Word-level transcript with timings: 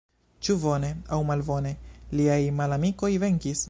Ĉu 0.47 0.55
bone 0.63 0.89
aŭ 1.17 1.21
malbone, 1.31 1.75
liaj 2.21 2.41
malamikoj 2.63 3.17
venkis. 3.25 3.59